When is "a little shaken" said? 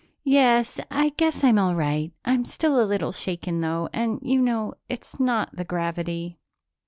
2.81-3.59